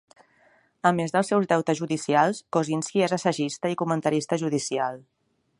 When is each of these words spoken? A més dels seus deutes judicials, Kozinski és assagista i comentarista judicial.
A 0.89 0.91
més 0.99 1.13
dels 1.15 1.29
seus 1.33 1.45
deutes 1.51 1.79
judicials, 1.81 2.41
Kozinski 2.57 3.07
és 3.09 3.15
assagista 3.21 3.75
i 3.75 3.81
comentarista 3.83 4.45
judicial. 4.47 5.03